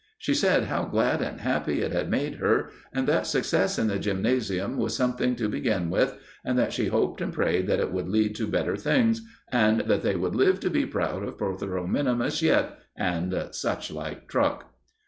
She 0.17 0.33
said 0.33 0.63
how 0.63 0.85
glad 0.85 1.21
and 1.21 1.41
happy 1.41 1.83
it 1.83 1.91
had 1.91 2.09
made 2.09 2.37
her, 2.37 2.71
and 2.91 3.07
that 3.07 3.27
success 3.27 3.77
in 3.77 3.85
the 3.85 3.99
gymnasium 3.99 4.77
was 4.77 4.95
something 4.97 5.35
to 5.35 5.47
begin 5.47 5.91
with, 5.91 6.17
and 6.43 6.57
that 6.57 6.73
she 6.73 6.87
hoped 6.87 7.21
and 7.21 7.31
prayed 7.31 7.67
that 7.67 7.79
it 7.79 7.91
would 7.91 8.09
lead 8.09 8.33
to 8.37 8.47
better 8.47 8.75
things, 8.75 9.21
and 9.51 9.81
that 9.81 10.01
they 10.01 10.15
would 10.15 10.33
live 10.33 10.59
to 10.61 10.71
be 10.71 10.87
proud 10.87 11.21
of 11.21 11.37
Protheroe 11.37 11.85
minimus 11.85 12.41
yet, 12.41 12.79
and 12.97 13.49
such 13.51 13.91
like 13.91 14.27
truck! 14.27 14.73